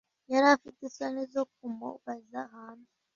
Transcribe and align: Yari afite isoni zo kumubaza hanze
Yari 0.31 0.47
afite 0.55 0.79
isoni 0.89 1.21
zo 1.33 1.43
kumubaza 1.53 2.39
hanze 2.53 2.93